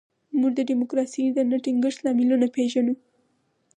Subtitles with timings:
[0.39, 2.93] موږ د ډیموکراسۍ د نه ټینګښت لاملونه پېژنو.